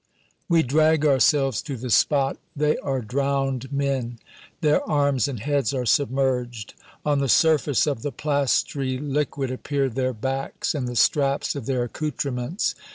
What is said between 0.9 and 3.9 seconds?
ourselves to the spot. They are drowned